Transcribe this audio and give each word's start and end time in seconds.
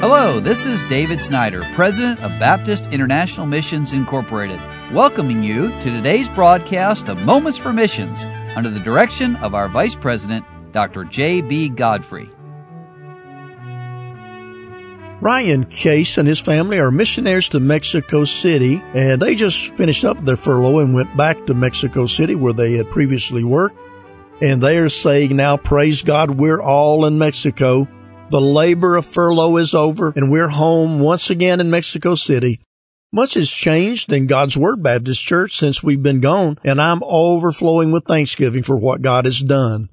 Hello, 0.00 0.38
this 0.38 0.64
is 0.64 0.84
David 0.84 1.20
Snyder, 1.20 1.64
President 1.74 2.20
of 2.20 2.30
Baptist 2.38 2.92
International 2.92 3.46
Missions 3.46 3.92
Incorporated, 3.92 4.60
welcoming 4.92 5.42
you 5.42 5.70
to 5.80 5.90
today's 5.90 6.28
broadcast 6.28 7.08
of 7.08 7.20
Moments 7.22 7.58
for 7.58 7.72
Missions 7.72 8.22
under 8.54 8.70
the 8.70 8.78
direction 8.78 9.34
of 9.36 9.56
our 9.56 9.68
Vice 9.68 9.96
President, 9.96 10.46
Dr. 10.70 11.02
J.B. 11.02 11.70
Godfrey. 11.70 12.30
Ryan 15.20 15.64
Case 15.64 16.16
and 16.16 16.28
his 16.28 16.38
family 16.38 16.78
are 16.78 16.92
missionaries 16.92 17.48
to 17.48 17.58
Mexico 17.58 18.22
City, 18.22 18.80
and 18.94 19.20
they 19.20 19.34
just 19.34 19.74
finished 19.74 20.04
up 20.04 20.24
their 20.24 20.36
furlough 20.36 20.78
and 20.78 20.94
went 20.94 21.16
back 21.16 21.44
to 21.46 21.54
Mexico 21.54 22.06
City 22.06 22.36
where 22.36 22.52
they 22.52 22.74
had 22.74 22.88
previously 22.92 23.42
worked. 23.42 23.76
And 24.40 24.62
they 24.62 24.78
are 24.78 24.88
saying 24.88 25.34
now, 25.34 25.56
praise 25.56 26.02
God, 26.02 26.30
we're 26.30 26.62
all 26.62 27.04
in 27.04 27.18
Mexico. 27.18 27.88
The 28.30 28.40
labor 28.42 28.96
of 28.96 29.06
furlough 29.06 29.56
is 29.56 29.72
over 29.72 30.12
and 30.14 30.30
we're 30.30 30.50
home 30.50 31.00
once 31.00 31.30
again 31.30 31.60
in 31.60 31.70
Mexico 31.70 32.14
City. 32.14 32.60
Much 33.10 33.34
has 33.34 33.48
changed 33.50 34.12
in 34.12 34.26
God's 34.26 34.54
Word 34.54 34.82
Baptist 34.82 35.22
Church 35.22 35.56
since 35.56 35.82
we've 35.82 36.02
been 36.02 36.20
gone, 36.20 36.58
and 36.62 36.78
I'm 36.78 37.02
overflowing 37.02 37.90
with 37.90 38.04
thanksgiving 38.04 38.62
for 38.62 38.76
what 38.76 39.00
God 39.00 39.24
has 39.24 39.40
done. 39.40 39.88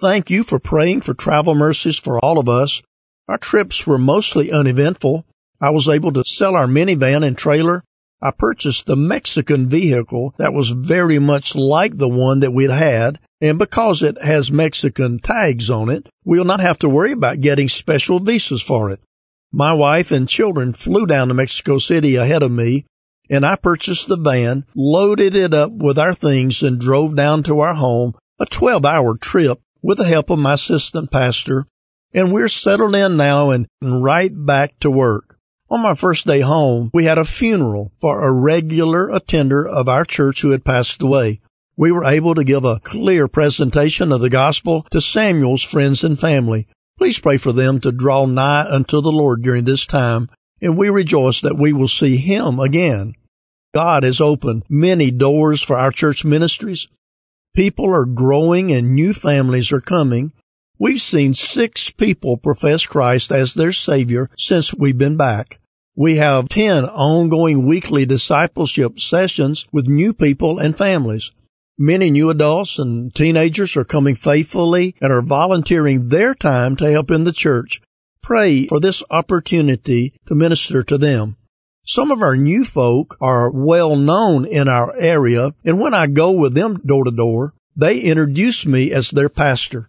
Thank 0.00 0.28
you 0.28 0.42
for 0.42 0.58
praying 0.58 1.02
for 1.02 1.14
travel 1.14 1.54
mercies 1.54 2.00
for 2.00 2.18
all 2.18 2.40
of 2.40 2.48
us. 2.48 2.82
Our 3.28 3.38
trips 3.38 3.86
were 3.86 3.98
mostly 3.98 4.50
uneventful. 4.50 5.24
I 5.60 5.70
was 5.70 5.88
able 5.88 6.12
to 6.14 6.24
sell 6.24 6.56
our 6.56 6.66
minivan 6.66 7.24
and 7.24 7.38
trailer. 7.38 7.84
I 8.20 8.32
purchased 8.32 8.86
the 8.86 8.96
Mexican 8.96 9.68
vehicle 9.68 10.34
that 10.38 10.52
was 10.52 10.70
very 10.70 11.18
much 11.20 11.54
like 11.54 11.96
the 11.96 12.08
one 12.08 12.40
that 12.40 12.52
we'd 12.52 12.70
had, 12.70 13.20
and 13.40 13.58
because 13.58 14.02
it 14.02 14.20
has 14.20 14.50
Mexican 14.50 15.20
tags 15.20 15.70
on 15.70 15.88
it, 15.88 16.08
we'll 16.24 16.44
not 16.44 16.60
have 16.60 16.78
to 16.80 16.88
worry 16.88 17.12
about 17.12 17.40
getting 17.40 17.68
special 17.68 18.18
visas 18.18 18.60
for 18.60 18.90
it. 18.90 19.00
My 19.52 19.72
wife 19.72 20.10
and 20.10 20.28
children 20.28 20.72
flew 20.72 21.06
down 21.06 21.28
to 21.28 21.34
Mexico 21.34 21.78
City 21.78 22.16
ahead 22.16 22.42
of 22.42 22.50
me, 22.50 22.86
and 23.30 23.46
I 23.46 23.56
purchased 23.56 24.08
the 24.08 24.16
van, 24.16 24.64
loaded 24.74 25.36
it 25.36 25.54
up 25.54 25.70
with 25.70 25.98
our 25.98 26.14
things, 26.14 26.62
and 26.62 26.80
drove 26.80 27.14
down 27.14 27.44
to 27.44 27.60
our 27.60 27.74
home, 27.74 28.14
a 28.40 28.46
12 28.46 28.84
hour 28.84 29.16
trip 29.16 29.60
with 29.80 29.98
the 29.98 30.04
help 30.04 30.30
of 30.30 30.38
my 30.38 30.54
assistant 30.54 31.10
pastor. 31.10 31.66
And 32.12 32.32
we're 32.32 32.48
settled 32.48 32.96
in 32.96 33.16
now 33.16 33.50
and 33.50 33.68
right 33.80 34.32
back 34.34 34.78
to 34.80 34.90
work. 34.90 35.27
On 35.70 35.82
my 35.82 35.94
first 35.94 36.26
day 36.26 36.40
home, 36.40 36.90
we 36.94 37.04
had 37.04 37.18
a 37.18 37.26
funeral 37.26 37.92
for 38.00 38.22
a 38.22 38.32
regular 38.32 39.10
attender 39.10 39.68
of 39.68 39.86
our 39.86 40.04
church 40.04 40.40
who 40.40 40.50
had 40.50 40.64
passed 40.64 41.02
away. 41.02 41.40
We 41.76 41.92
were 41.92 42.06
able 42.06 42.34
to 42.34 42.42
give 42.42 42.64
a 42.64 42.80
clear 42.80 43.28
presentation 43.28 44.10
of 44.10 44.22
the 44.22 44.30
gospel 44.30 44.86
to 44.90 45.00
Samuel's 45.02 45.62
friends 45.62 46.02
and 46.02 46.18
family. 46.18 46.66
Please 46.96 47.18
pray 47.18 47.36
for 47.36 47.52
them 47.52 47.80
to 47.80 47.92
draw 47.92 48.24
nigh 48.24 48.64
unto 48.64 49.02
the 49.02 49.12
Lord 49.12 49.42
during 49.42 49.64
this 49.64 49.84
time, 49.84 50.30
and 50.62 50.76
we 50.76 50.88
rejoice 50.88 51.42
that 51.42 51.58
we 51.58 51.74
will 51.74 51.86
see 51.86 52.16
Him 52.16 52.58
again. 52.58 53.14
God 53.74 54.04
has 54.04 54.22
opened 54.22 54.64
many 54.70 55.10
doors 55.10 55.62
for 55.62 55.76
our 55.76 55.92
church 55.92 56.24
ministries. 56.24 56.88
People 57.54 57.94
are 57.94 58.06
growing 58.06 58.72
and 58.72 58.94
new 58.94 59.12
families 59.12 59.70
are 59.70 59.82
coming. 59.82 60.32
We've 60.80 61.00
seen 61.00 61.34
six 61.34 61.90
people 61.90 62.36
profess 62.36 62.86
Christ 62.86 63.32
as 63.32 63.54
their 63.54 63.72
Savior 63.72 64.30
since 64.38 64.72
we've 64.72 64.96
been 64.96 65.16
back. 65.16 65.58
We 65.96 66.18
have 66.18 66.48
10 66.48 66.84
ongoing 66.84 67.66
weekly 67.66 68.06
discipleship 68.06 69.00
sessions 69.00 69.66
with 69.72 69.88
new 69.88 70.12
people 70.12 70.60
and 70.60 70.78
families. 70.78 71.32
Many 71.76 72.10
new 72.10 72.30
adults 72.30 72.78
and 72.78 73.12
teenagers 73.12 73.76
are 73.76 73.84
coming 73.84 74.14
faithfully 74.14 74.94
and 75.00 75.12
are 75.12 75.22
volunteering 75.22 76.10
their 76.10 76.32
time 76.32 76.76
to 76.76 76.90
help 76.92 77.10
in 77.10 77.24
the 77.24 77.32
church. 77.32 77.80
Pray 78.22 78.68
for 78.68 78.78
this 78.78 79.02
opportunity 79.10 80.12
to 80.26 80.36
minister 80.36 80.84
to 80.84 80.96
them. 80.96 81.36
Some 81.84 82.12
of 82.12 82.22
our 82.22 82.36
new 82.36 82.64
folk 82.64 83.16
are 83.20 83.50
well 83.50 83.96
known 83.96 84.44
in 84.44 84.68
our 84.68 84.94
area, 84.96 85.54
and 85.64 85.80
when 85.80 85.94
I 85.94 86.06
go 86.06 86.30
with 86.30 86.54
them 86.54 86.78
door 86.86 87.04
to 87.04 87.10
door, 87.10 87.54
they 87.74 87.98
introduce 87.98 88.64
me 88.64 88.92
as 88.92 89.10
their 89.10 89.28
pastor. 89.28 89.88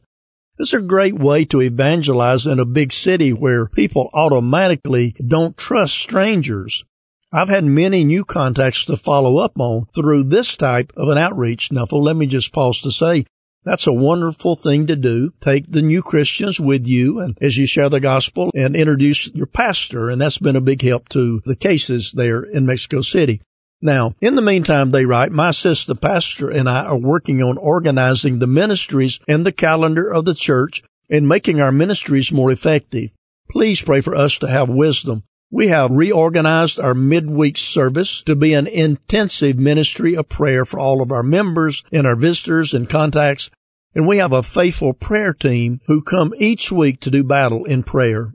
It's 0.59 0.73
a 0.73 0.81
great 0.81 1.13
way 1.13 1.45
to 1.45 1.61
evangelize 1.61 2.45
in 2.45 2.59
a 2.59 2.65
big 2.65 2.91
city 2.91 3.31
where 3.31 3.65
people 3.65 4.09
automatically 4.13 5.15
don't 5.25 5.55
trust 5.55 5.93
strangers. 5.93 6.83
I've 7.31 7.47
had 7.47 7.63
many 7.63 8.03
new 8.03 8.25
contacts 8.25 8.83
to 8.85 8.97
follow 8.97 9.37
up 9.37 9.53
on 9.57 9.85
through 9.95 10.25
this 10.25 10.57
type 10.57 10.91
of 10.97 11.07
an 11.07 11.17
outreach. 11.17 11.71
Now, 11.71 11.85
let 11.85 12.17
me 12.17 12.27
just 12.27 12.51
pause 12.51 12.81
to 12.81 12.91
say 12.91 13.23
that's 13.63 13.87
a 13.87 13.93
wonderful 13.93 14.55
thing 14.55 14.85
to 14.87 14.97
do. 14.97 15.31
Take 15.39 15.71
the 15.71 15.81
new 15.81 16.01
Christians 16.01 16.59
with 16.59 16.85
you 16.85 17.21
and 17.21 17.37
as 17.39 17.55
you 17.55 17.65
share 17.65 17.87
the 17.87 18.01
gospel 18.01 18.51
and 18.53 18.75
introduce 18.75 19.27
your 19.33 19.47
pastor. 19.47 20.09
And 20.09 20.19
that's 20.19 20.39
been 20.39 20.57
a 20.57 20.61
big 20.61 20.81
help 20.81 21.07
to 21.09 21.41
the 21.45 21.55
cases 21.55 22.11
there 22.11 22.43
in 22.43 22.65
Mexico 22.65 22.99
City. 22.99 23.41
Now, 23.81 24.13
in 24.19 24.35
the 24.35 24.41
meantime, 24.41 24.89
they 24.89 25.05
write, 25.05 25.31
my 25.31 25.49
assistant 25.49 26.01
pastor 26.01 26.49
and 26.49 26.69
I 26.69 26.85
are 26.85 26.97
working 26.97 27.41
on 27.41 27.57
organizing 27.57 28.39
the 28.39 28.47
ministries 28.47 29.19
and 29.27 29.45
the 29.45 29.51
calendar 29.51 30.11
of 30.11 30.25
the 30.25 30.33
church 30.33 30.83
and 31.09 31.27
making 31.27 31.61
our 31.61 31.71
ministries 31.71 32.31
more 32.31 32.51
effective. 32.51 33.11
Please 33.49 33.81
pray 33.81 34.01
for 34.01 34.15
us 34.15 34.37
to 34.39 34.47
have 34.47 34.69
wisdom 34.69 35.23
we 35.51 35.69
have 35.69 35.89
reorganized 35.91 36.79
our 36.79 36.93
midweek 36.93 37.57
service 37.57 38.21
to 38.23 38.35
be 38.35 38.53
an 38.53 38.67
intensive 38.67 39.57
ministry 39.57 40.15
of 40.15 40.29
prayer 40.29 40.63
for 40.63 40.79
all 40.79 41.01
of 41.01 41.11
our 41.11 41.23
members 41.23 41.83
and 41.91 42.05
our 42.05 42.15
visitors 42.15 42.73
and 42.73 42.89
contacts. 42.89 43.49
And 43.95 44.07
we 44.07 44.17
have 44.19 44.31
a 44.31 44.43
faithful 44.43 44.93
prayer 44.93 45.33
team 45.33 45.81
who 45.87 46.03
come 46.03 46.33
each 46.37 46.71
week 46.71 46.99
to 47.01 47.09
do 47.09 47.23
battle 47.23 47.65
in 47.65 47.81
prayer. 47.81 48.33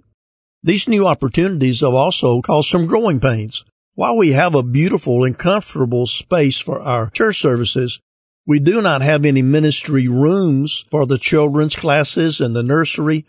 These 0.64 0.88
new 0.88 1.06
opportunities 1.06 1.80
have 1.82 1.94
also 1.94 2.40
caused 2.40 2.70
some 2.70 2.86
growing 2.86 3.20
pains. 3.20 3.64
While 3.94 4.16
we 4.16 4.32
have 4.32 4.54
a 4.54 4.62
beautiful 4.62 5.24
and 5.24 5.38
comfortable 5.38 6.06
space 6.06 6.58
for 6.58 6.80
our 6.80 7.10
church 7.10 7.40
services, 7.40 8.00
we 8.46 8.58
do 8.58 8.82
not 8.82 9.02
have 9.02 9.24
any 9.24 9.42
ministry 9.42 10.08
rooms 10.08 10.84
for 10.90 11.06
the 11.06 11.18
children's 11.18 11.76
classes 11.76 12.40
and 12.40 12.54
the 12.54 12.62
nursery 12.62 13.24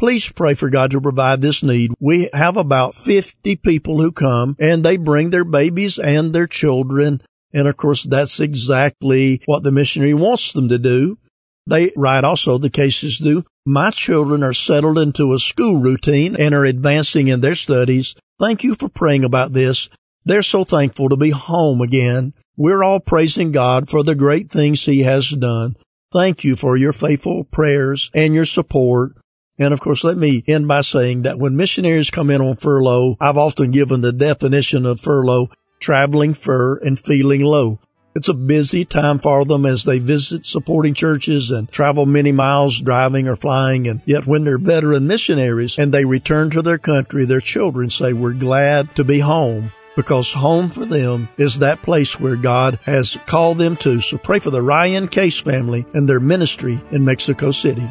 Please 0.00 0.32
pray 0.32 0.54
for 0.54 0.70
God 0.70 0.92
to 0.92 1.00
provide 1.00 1.42
this 1.42 1.62
need. 1.62 1.92
We 2.00 2.30
have 2.32 2.56
about 2.56 2.94
50 2.94 3.56
people 3.56 4.00
who 4.00 4.12
come 4.12 4.56
and 4.58 4.82
they 4.82 4.96
bring 4.96 5.28
their 5.28 5.44
babies 5.44 5.98
and 5.98 6.32
their 6.32 6.46
children. 6.46 7.20
And 7.52 7.68
of 7.68 7.76
course, 7.76 8.04
that's 8.04 8.40
exactly 8.40 9.42
what 9.44 9.62
the 9.62 9.70
missionary 9.70 10.14
wants 10.14 10.52
them 10.54 10.70
to 10.70 10.78
do. 10.78 11.18
They 11.66 11.92
write 11.94 12.24
also, 12.24 12.56
the 12.56 12.70
cases 12.70 13.18
do, 13.18 13.44
my 13.66 13.90
children 13.90 14.42
are 14.42 14.54
settled 14.54 14.98
into 14.98 15.34
a 15.34 15.38
school 15.38 15.76
routine 15.76 16.34
and 16.34 16.54
are 16.54 16.64
advancing 16.64 17.28
in 17.28 17.42
their 17.42 17.54
studies. 17.54 18.16
Thank 18.38 18.64
you 18.64 18.74
for 18.74 18.88
praying 18.88 19.24
about 19.24 19.52
this. 19.52 19.90
They're 20.24 20.42
so 20.42 20.64
thankful 20.64 21.08
to 21.08 21.16
be 21.16 21.30
home 21.30 21.80
again. 21.80 22.34
We're 22.56 22.82
all 22.82 23.00
praising 23.00 23.52
God 23.52 23.88
for 23.88 24.02
the 24.02 24.14
great 24.14 24.50
things 24.50 24.84
He 24.84 25.00
has 25.00 25.30
done. 25.30 25.76
Thank 26.12 26.44
you 26.44 26.56
for 26.56 26.76
your 26.76 26.92
faithful 26.92 27.44
prayers 27.44 28.10
and 28.14 28.34
your 28.34 28.44
support. 28.44 29.12
And 29.58 29.72
of 29.72 29.80
course, 29.80 30.04
let 30.04 30.16
me 30.16 30.42
end 30.46 30.68
by 30.68 30.82
saying 30.82 31.22
that 31.22 31.38
when 31.38 31.56
missionaries 31.56 32.10
come 32.10 32.30
in 32.30 32.40
on 32.40 32.56
furlough, 32.56 33.16
I've 33.20 33.36
often 33.36 33.70
given 33.70 34.00
the 34.00 34.12
definition 34.12 34.84
of 34.84 35.00
furlough, 35.00 35.48
traveling 35.80 36.34
fur 36.34 36.78
and 36.78 36.98
feeling 36.98 37.42
low. 37.42 37.78
It's 38.14 38.28
a 38.28 38.34
busy 38.34 38.84
time 38.84 39.20
for 39.20 39.44
them 39.44 39.64
as 39.64 39.84
they 39.84 40.00
visit 40.00 40.44
supporting 40.44 40.94
churches 40.94 41.50
and 41.50 41.70
travel 41.70 42.06
many 42.06 42.32
miles 42.32 42.80
driving 42.80 43.28
or 43.28 43.36
flying. 43.36 43.86
And 43.86 44.02
yet 44.04 44.26
when 44.26 44.44
they're 44.44 44.58
veteran 44.58 45.06
missionaries 45.06 45.78
and 45.78 45.94
they 45.94 46.04
return 46.04 46.50
to 46.50 46.60
their 46.60 46.78
country, 46.78 47.24
their 47.24 47.40
children 47.40 47.88
say, 47.88 48.12
we're 48.12 48.32
glad 48.32 48.96
to 48.96 49.04
be 49.04 49.20
home 49.20 49.70
because 49.96 50.32
home 50.32 50.68
for 50.68 50.84
them 50.84 51.28
is 51.36 51.58
that 51.58 51.82
place 51.82 52.18
where 52.18 52.36
God 52.36 52.78
has 52.84 53.18
called 53.26 53.58
them 53.58 53.76
to. 53.78 54.00
So 54.00 54.18
pray 54.18 54.38
for 54.38 54.50
the 54.50 54.62
Ryan 54.62 55.08
Case 55.08 55.38
family 55.40 55.86
and 55.94 56.08
their 56.08 56.20
ministry 56.20 56.80
in 56.90 57.04
Mexico 57.04 57.50
City. 57.50 57.90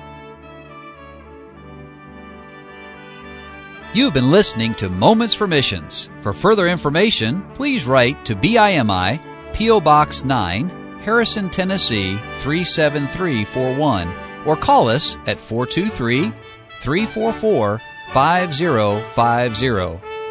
You've 3.93 4.13
been 4.13 4.29
listening 4.29 4.75
to 4.75 4.87
Moments 4.87 5.33
for 5.33 5.47
Missions. 5.47 6.11
For 6.21 6.31
further 6.31 6.67
information, 6.67 7.41
please 7.55 7.85
write 7.85 8.23
to 8.25 8.35
BIMI, 8.35 9.19
P.O. 9.53 9.81
Box 9.81 10.23
9, 10.23 10.69
Harrison, 10.99 11.49
Tennessee 11.49 12.17
37341, 12.41 14.13
or 14.45 14.55
call 14.55 14.89
us 14.89 15.17
at 15.25 15.41
423 15.41 16.31
344 16.81 17.81
5050. 18.13 20.08